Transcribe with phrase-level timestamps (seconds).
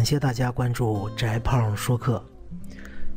[0.00, 2.24] 感谢大家关注翟胖说课。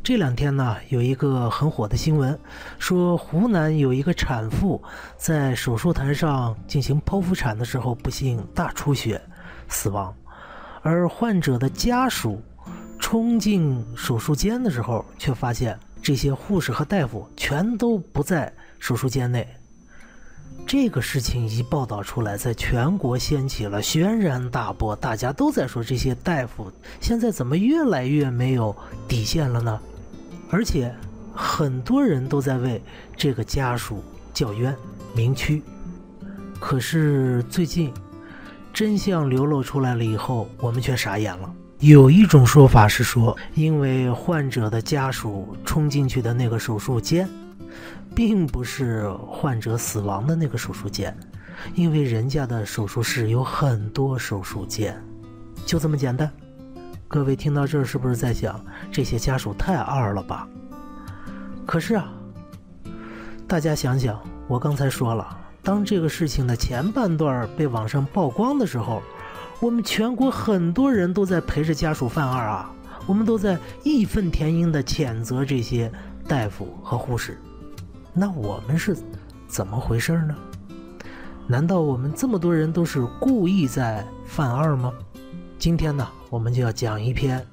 [0.02, 2.38] 这两天呢，有一个很火的新闻，
[2.78, 4.82] 说湖南有一个产妇
[5.16, 9.18] 在手术台上进行剖腹产的时候，不幸大出血
[9.66, 10.14] 死亡，
[10.82, 12.42] 而患者的家属
[12.98, 19.48] 冲进手术间的时候，却发现这些护士和大夫全都不在手术间内。
[20.66, 28.74] 这个事情一报道出来，在全国掀起了轩然大波，大家都在说这些大夫现在怎么越来越没有
[29.06, 29.78] 底线了呢？
[30.50, 30.92] 而且，
[31.34, 32.82] 很多人都在为
[33.16, 34.02] 这个家属
[34.32, 34.74] 叫冤、
[35.14, 35.62] 鸣屈。
[36.58, 37.92] 可是最近，
[38.72, 41.52] 真相流露出来了以后，我们却傻眼了。
[41.80, 47.28] 有一种说法是说，因为患者的家属冲进去的那个手术间，
[48.14, 51.16] 并不是患者死亡的那个手术间，
[51.74, 55.00] 因为人家的手术室有很多手术间，
[55.66, 56.30] 就这么简单。
[57.06, 60.48] 各位听到这儿，是不是在想这些家属太二了吧？
[61.64, 62.12] 可是啊，
[63.46, 69.02] 大家想想，我刚才说了，当这个事情的前半段被网上曝光的时候，
[69.60, 72.70] 我们全国很多人都在陪着家属犯二啊，
[73.06, 75.90] 我们都在义愤填膺地谴责这些
[76.26, 77.38] 大夫和护士。
[78.12, 78.96] 那我们是
[79.46, 80.34] 怎么回事呢？
[81.46, 84.92] 难道我们这么多人都是故意在犯二吗？
[85.58, 86.06] 今天呢？
[86.30, 87.44] 我们就要讲一篇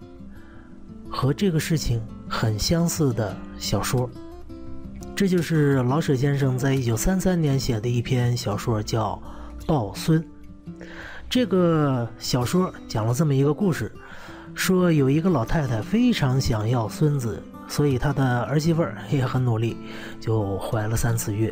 [1.09, 4.09] 和这个事情很相似的小说，
[5.15, 9.21] 这就是老舍先生在一九三三年写的一篇小说，叫
[9.65, 10.21] 《抱孙》。
[11.29, 13.91] 这个小说讲了这么一个故事：
[14.55, 19.77] 说有一个老太太非常想要孙子，所以他的儿媳妇儿也很努力，
[20.19, 21.51] 就怀了三次孕。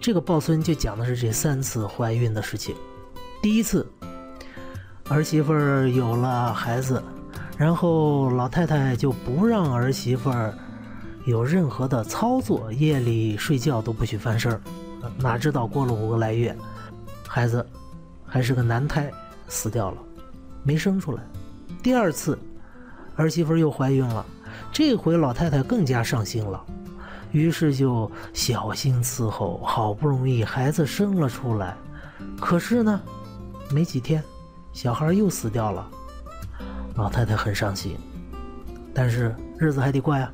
[0.00, 2.76] 这个抱孙就讲的是这三次怀孕的事情。
[3.42, 3.84] 第一次。
[5.08, 7.00] 儿媳妇儿有了孩子，
[7.56, 10.52] 然后老太太就不让儿媳妇儿
[11.26, 14.60] 有任何的操作，夜里睡觉都不许翻身儿。
[15.16, 16.52] 哪知道过了五个来月，
[17.24, 17.64] 孩子
[18.26, 19.08] 还是个男胎，
[19.46, 19.98] 死掉了，
[20.64, 21.22] 没生出来。
[21.84, 22.36] 第二次，
[23.14, 24.26] 儿媳妇儿又怀孕了，
[24.72, 26.62] 这回老太太更加上心了，
[27.32, 31.76] 于是就小心伺候，好不容易孩子生了出来，
[32.40, 33.00] 可是呢，
[33.70, 34.22] 没几天。
[34.72, 35.88] 小孩又死掉了，
[36.96, 37.96] 老太太很伤心，
[38.92, 40.30] 但是日子还得过呀。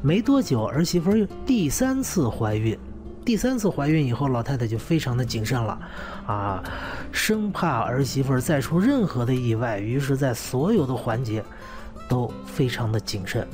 [0.00, 2.78] 没多久，儿媳妇又第三次怀孕，
[3.24, 5.78] 第三次怀孕以后，老太太就非常的谨慎了，
[6.24, 6.62] 啊，
[7.10, 11.44] 生怕儿媳妇再出任何的意外，于是，在所有的环节
[12.10, 13.46] 都非常的谨慎，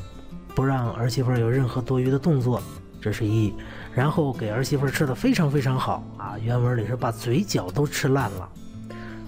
[0.55, 2.63] 不让儿媳妇有任何多余的动作，
[3.03, 3.55] 这是一。
[3.95, 8.49] 然后给儿媳妇吃的非常非常好，啊，原文里是把嘴角都吃烂了。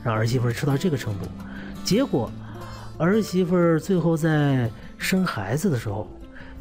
[0.03, 1.27] 让儿媳妇吃到这个程度，
[1.84, 2.31] 结果
[2.97, 6.09] 儿媳妇最后在生孩子的时候，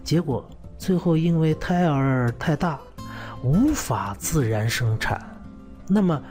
[0.03, 0.45] 结果
[0.77, 2.77] 最后因为胎儿太大，
[3.43, 5.21] 无法自然生产，
[5.87, 6.21] 那么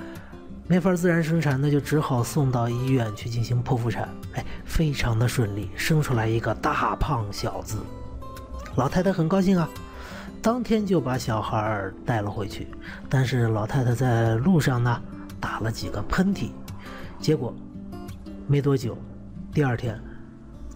[0.69, 4.09] 没法自然生产，那就只好送到医院去进行剖腹产。
[4.35, 7.79] 哎，非常的顺利，生出来一个大胖小子，
[8.75, 9.69] 老太太很高兴啊，
[10.43, 12.67] 当天就把小孩带了回去。
[13.09, 15.01] 但是老太太在路上呢，
[15.41, 16.51] 打了几个喷嚏。
[17.21, 17.55] 结果，
[18.49, 18.99] 没多久，
[19.53, 19.99] 第二天，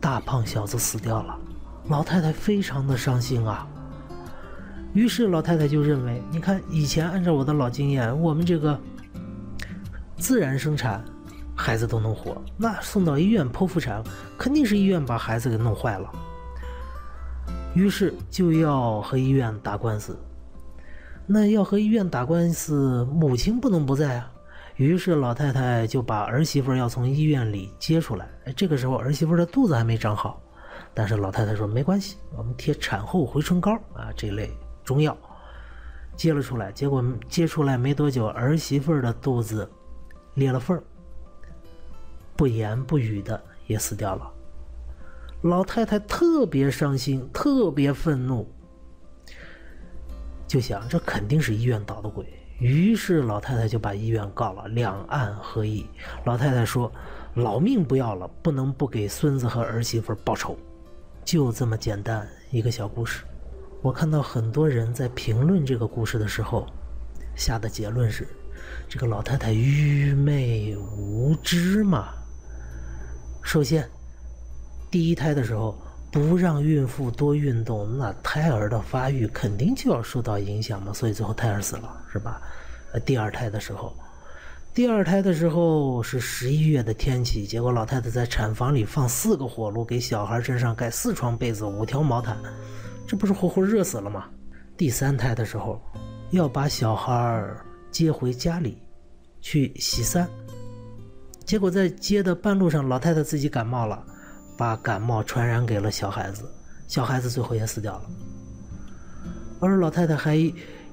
[0.01, 1.37] 大胖小子死掉了，
[1.89, 3.67] 老太太非常的伤心啊。
[4.93, 8.79] 于是老太太就认为，你看以前按照我的老经验，我们这个
[10.21, 11.03] 自然生产，
[11.57, 14.05] 孩子都能活，那送到医院剖腹产，
[14.39, 16.13] 肯定是医院把孩子给弄坏了。
[17.75, 20.17] 于是就要和医院打官司。
[21.27, 24.31] 那要和医院打官司，母亲不能不在啊。
[24.77, 28.29] 于是老太太就把儿媳妇要从医院里接出来。
[28.55, 30.43] 这个时候儿媳妇的肚子还没长好，
[30.93, 34.51] 但是老太太说没关系，我们贴产后回春膏啊这类
[34.85, 35.17] 中药
[36.17, 36.73] 接了出来。
[36.73, 39.71] 结果接出来没多久，儿媳妇的肚子
[40.41, 40.83] 裂了缝儿，
[42.35, 44.29] 不言不语的也死掉了。
[45.43, 48.47] 老太太特别伤心，特别愤怒，
[50.49, 52.27] 就想这肯定是医院捣的鬼。
[52.59, 55.87] 于是老太太就把医院告了，两岸合议。
[56.25, 56.93] 老太太说
[57.37, 60.59] ：“老命不要了，不能不给孙子和儿媳妇报仇。”
[61.25, 63.25] 就这么简单一个小故事。
[63.81, 66.67] 我看到很多人在评论这个故事的时候，
[67.35, 68.29] 下的结论是：
[68.89, 72.09] 这个老太太愚昧无知嘛。
[73.43, 73.89] 首先，
[74.91, 75.79] 第一胎的时候。
[76.13, 82.43] 不让孕妇多运动，那胎儿的发育肯定就要受到影响嘛，所以最后胎儿死了，是吧？
[82.93, 83.95] 呃，第二胎的时候，
[84.75, 92.37] 第二胎的时候是十一月的天气，结果老太太在产房里放四个火炉，给小孩身上盖四床被子、五条毛毯，
[93.07, 94.25] 这不是活活热死了吗？
[94.77, 95.81] 第三胎的时候，
[96.33, 97.41] 要把小孩
[97.91, 98.83] 接回家里
[99.41, 100.29] 去洗三，
[101.45, 104.05] 结果在接的半路上，老太太自己感冒了，
[104.57, 106.51] 把感冒传染给了小孩子，
[106.89, 108.11] 小孩子最后也死掉了，
[109.61, 110.37] 而老太太还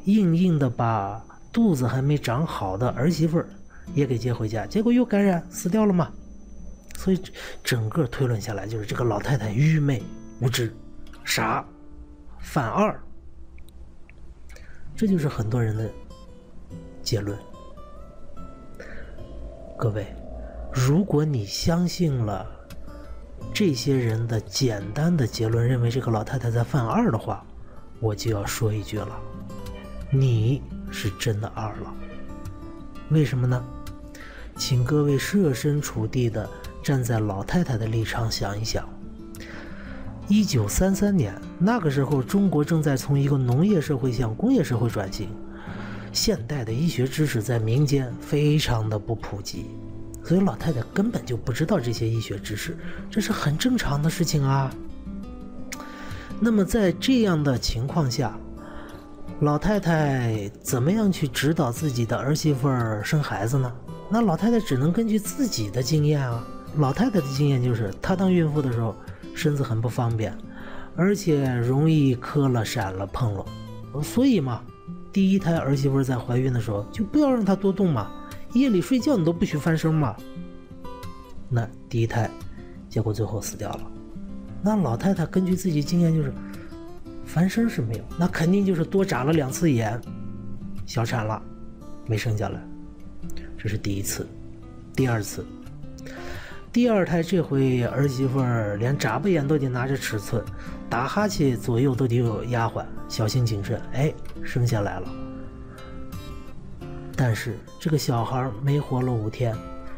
[0.06, 3.48] 硬硬的把肚子还没长好的儿媳妇儿。
[3.94, 6.12] 也给接回家，结果又感染死掉了嘛？
[6.98, 7.22] 所以
[7.64, 10.04] 整个推论下来，就是这个老太太愚昧
[10.42, 10.76] 无知、
[11.24, 11.66] 傻、
[12.38, 13.00] 反二，
[14.94, 15.90] 这就是很多人的
[17.08, 17.40] 结论。
[19.78, 20.14] 各位，
[20.74, 22.46] 如果你相信了
[23.54, 27.46] 这些人的简单的结论，认为这个老太太在犯二的话，
[28.02, 29.18] 我就要说一句了：
[30.12, 30.62] 你
[30.92, 31.96] 是真的二了。
[33.10, 33.64] 为什么呢？
[34.58, 36.50] 请各位设身处地的
[36.84, 38.86] 站在老太太的立场想一想。
[40.28, 45.30] 一九三三年那个时候，中国正在从一个农业社会向工业社会转型，
[46.18, 49.68] 现代的医学知识在民间非常的不普及，
[50.24, 52.76] 所以老太太根本就不知道这些医学知识，
[53.12, 54.72] 这是很正常的事情啊。
[56.40, 58.36] 那么在这样的情况下，
[59.42, 63.72] 老太太怎么样去指导自己的儿媳妇儿生孩子呢？
[64.10, 66.44] 那老太太只能根据自己的经验啊。
[66.78, 68.96] 老太太的经验就是，她当孕妇的时候
[69.36, 70.36] 身子很不方便，
[70.96, 73.46] 而且容易磕了、闪了、碰了，
[74.02, 74.64] 所以嘛，
[75.12, 78.12] 第一胎儿媳妇在怀孕的时候就不要让她多动嘛，
[78.54, 80.16] 夜里睡觉你都不许翻身嘛。
[81.50, 82.30] 那第一胎，
[82.90, 83.92] 结果最后死掉了。
[84.62, 86.34] 那老太太根据自己经验就是，
[87.26, 90.00] 翻身是没有，那肯定就是多眨了两次眼，
[90.86, 91.42] 小产了，
[92.06, 92.62] 没生下来。
[93.58, 94.28] 这是第一次，
[94.96, 95.46] 第二次，
[96.72, 100.44] 第二胎这回儿媳妇儿连眨巴眼都得拿着尺寸，
[100.90, 103.82] 打哈欠左右都得有丫鬟，小心谨慎。
[103.94, 105.08] 哎，生下来了。
[107.16, 109.56] 但是这个小孩没活了五天，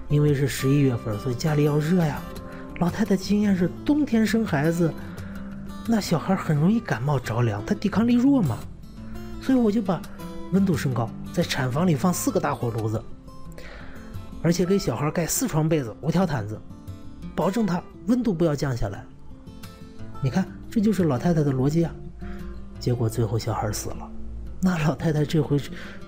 [0.08, 2.22] 因为是十一月份，所以家里要热呀。
[2.78, 4.94] 老太太经验是冬天生孩子，
[5.86, 8.58] 那小孩很容易感冒着凉，他抵抗力弱嘛，
[9.42, 10.02] 所以我就把
[10.54, 13.04] 温度升高，在产房里放四个大火炉子。
[14.42, 16.60] 而且给小孩盖四床被子、五条毯子，
[17.36, 19.06] 保证他温度不要降下来。
[20.22, 21.94] 你看，这就是老太太的逻辑啊。
[22.80, 24.10] 结果最后小孩死了，
[24.62, 25.60] 那老太太这回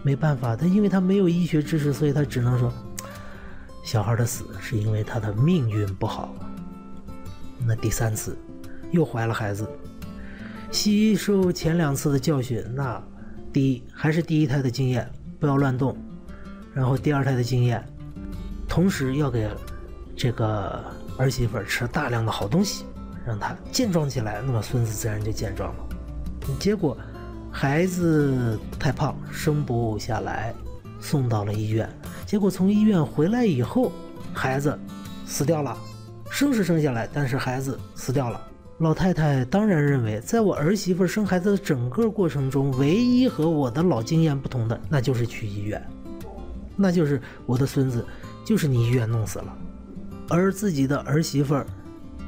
[0.04, 2.72] 没办法，她因为她没有医学知识，所以她只能说，
[3.83, 6.34] 小孩的死是因为她的命运不好。
[7.66, 8.38] 那第三次
[8.92, 9.69] 又怀了孩子，
[10.72, 13.01] 吸收前两次的教训，那
[13.51, 15.98] 第一还是第一胎的经验，不要乱动，
[16.74, 17.86] 然后第二胎的经验。
[18.71, 19.50] 同时要给
[20.15, 20.81] 这个
[21.18, 22.85] 儿媳妇吃大量的好东西，
[23.27, 25.83] 让她健壮起来，那么孙子自然就健壮了。
[26.57, 26.97] 结果
[27.51, 30.56] 孩子太胖，生不下来，
[31.01, 31.89] 送到了医院。
[32.25, 33.91] 结果从医院回来以后，
[34.33, 34.79] 孩子
[35.25, 35.77] 死掉了，
[36.29, 38.41] 生是生下来，但是孩子死掉了。
[38.77, 45.85] 老太太当然认为，在我儿媳妇生孩子的整个过程中，唯一和我的老经验不同的，那就是去医院，
[46.77, 48.05] 那就是我的孙子。
[48.43, 49.57] 就是你医院弄死了，
[50.29, 51.65] 而自己的儿媳妇儿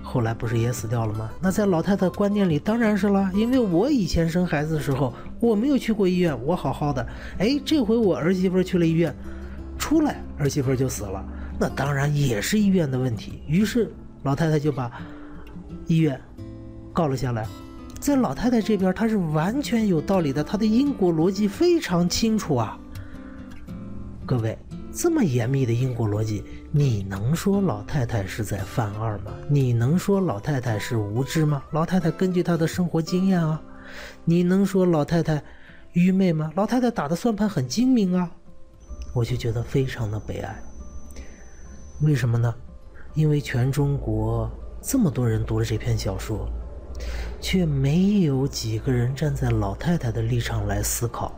[0.02, 1.30] 后来不是也死掉了吗？
[1.42, 7.06] 那在老太太观念里当然是了，因为我以前生孩子的时候我没有去过医院，我好好的，
[7.40, 9.16] 哎，这回我儿媳妇去了医院，
[9.78, 11.26] 出来儿媳妇就死了，
[11.60, 13.42] 那当然也是医院的问题。
[13.48, 13.92] 于是
[14.24, 14.92] 老太太就把
[15.88, 16.20] 医院
[16.92, 17.48] 告了下来，
[18.00, 22.78] 在老太太这边她是完全有道理的，她的因果逻辑非常清楚啊，
[24.26, 24.58] 各位。
[24.96, 29.34] 这么严密的因果逻辑，你能说老太太是在犯二吗？
[29.50, 31.64] 你能说老太太是无知吗？
[31.72, 33.60] 老太太根据她的生活经验啊，
[34.24, 35.42] 你能说老太太
[35.94, 36.52] 愚昧吗？
[36.56, 38.30] 老太太打的算盘很精明啊，
[39.16, 40.56] 我就觉得非常的悲哀。
[42.02, 42.54] 为什么呢？
[43.16, 46.48] 因为全中国这么多人读了这篇小说，
[47.42, 51.34] 却没有几个人站在老太太的立场来思考。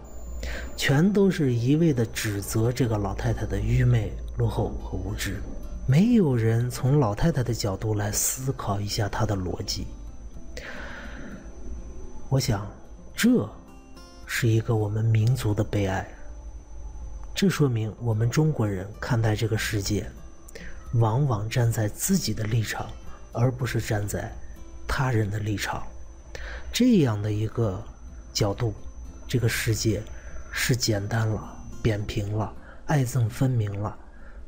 [0.76, 5.42] 全都是一味的指责这个老太太的愚昧、落后和无知，
[5.88, 9.88] 没有人从老太太的角度来思考一下她的逻辑。
[12.30, 12.70] 我想，
[13.16, 13.50] 这
[14.26, 16.08] 是一个我们民族的悲哀。
[17.34, 20.10] 这说明我们中国人看待这个世界，
[20.94, 22.90] 往往站在自己的立场，
[23.32, 24.32] 而不是站在
[24.88, 25.84] 他人的立场。
[26.74, 27.82] 这样的一个
[28.34, 28.74] 角度，
[29.28, 30.02] 这个世界。
[30.58, 32.52] 是简单了，扁平了，
[32.86, 33.96] 爱憎分明了，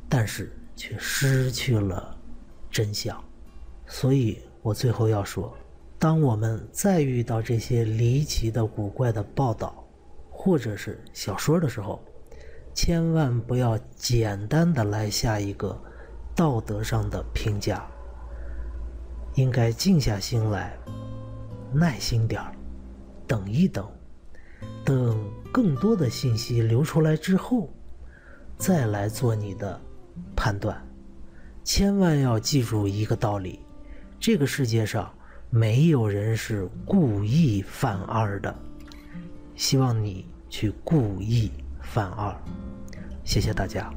[0.08, 2.18] 但是却失去了
[2.72, 3.22] 真相。
[3.86, 5.54] 所以我最后要说，
[6.00, 9.86] 当我们再遇到这些离奇的、古怪的报道，
[10.32, 12.02] 或者是小说的时候，
[12.74, 15.78] 千万不要简单的来下一个
[16.34, 17.86] 道德上的评价，
[19.36, 20.74] 应该静下心来，
[21.74, 22.56] 耐心点儿，
[23.28, 23.86] 等一等，
[24.86, 25.26] 等
[25.58, 27.74] 更多的信息流出来之后，
[28.60, 29.82] 再来做你的
[30.36, 30.80] 判断。
[31.64, 33.60] 千万要记住一个道理：
[34.20, 35.12] 这个世界上
[35.50, 38.56] 没有人是故意犯二的。
[39.56, 42.32] 希望你去故意犯二。
[43.24, 43.92] 谢谢大家。